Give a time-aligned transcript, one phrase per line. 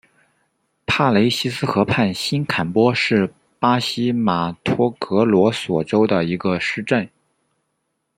[0.87, 7.07] 帕雷西斯河畔新坎波是巴西马托格罗索州的一个市镇。